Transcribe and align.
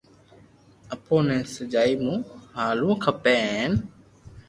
اپو 0.93 1.17
ني 1.27 1.37
سچائي 1.55 1.93
مون 2.03 2.17
ھالووُ 2.57 2.91
کپي 3.03 3.35
ھين 3.51 3.71